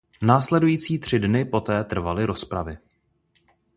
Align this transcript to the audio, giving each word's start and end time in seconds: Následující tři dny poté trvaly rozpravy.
Následující 0.21 0.99
tři 0.99 1.19
dny 1.19 1.45
poté 1.45 1.83
trvaly 1.83 2.25
rozpravy. 2.25 2.77